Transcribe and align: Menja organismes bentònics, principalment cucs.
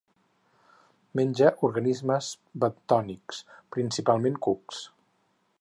Menja 1.19 1.51
organismes 1.67 2.31
bentònics, 2.65 3.45
principalment 3.77 4.45
cucs. 4.49 4.85